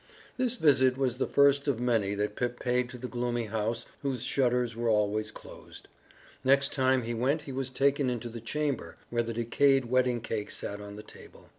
[0.35, 4.23] This visit was the first of many that Pip paid to the gloomy house whose
[4.23, 5.87] shutters were always closed.
[6.43, 10.49] Next time he went he was taken into the chamber where the decayed wedding cake
[10.49, 11.49] sat on the table.